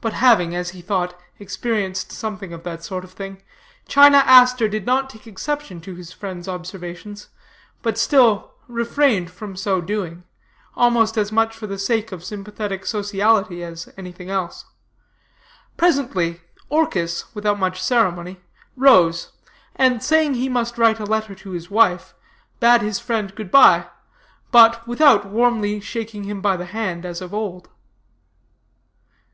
[0.00, 3.42] But having, as he thought, experienced something of that sort of thing,
[3.86, 7.28] China Aster did not take exception to his friend's observations,
[7.82, 10.24] but still refrained from so doing,
[10.74, 14.64] almost as much for the sake of sympathetic sociality as anything else.
[15.76, 16.40] Presently,
[16.70, 18.40] Orchis, without much ceremony,
[18.74, 19.32] rose,
[19.76, 22.14] and saying he must write a letter to his wife,
[22.58, 23.84] bade his friend good bye,
[24.50, 27.68] but without warmly shaking him by the hand as of old.